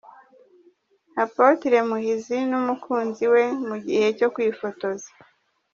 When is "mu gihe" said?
3.67-4.07